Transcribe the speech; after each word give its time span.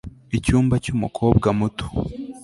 Icyumba 0.37 0.75
cyumukobwa 0.83 1.47
muto 1.59 1.85